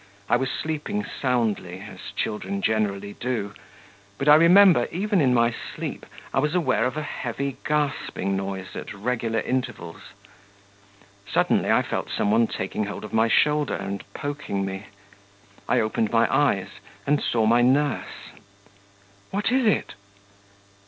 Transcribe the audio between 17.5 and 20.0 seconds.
nurse. 'What is it?'